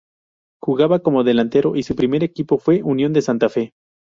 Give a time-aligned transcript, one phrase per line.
[0.63, 3.75] Jugaba como delantero y su primer equipo fue Unión de Santa Fe.